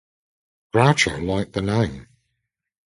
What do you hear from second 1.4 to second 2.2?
the name.